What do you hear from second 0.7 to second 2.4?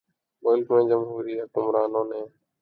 میں جمہوری حکمرانوں نے